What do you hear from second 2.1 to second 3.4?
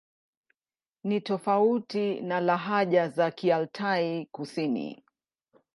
na lahaja za